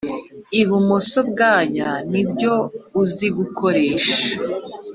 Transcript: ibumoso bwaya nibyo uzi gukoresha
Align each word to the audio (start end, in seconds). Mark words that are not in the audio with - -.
ibumoso 0.61 1.19
bwaya 1.29 1.89
nibyo 2.11 2.53
uzi 3.01 3.27
gukoresha 3.37 4.17